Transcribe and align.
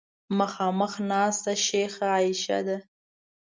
مخامخ 0.39 0.93
ناسته 1.09 1.51
شیخه 1.65 2.05
عایشه 2.15 2.59
ده. 2.65 2.77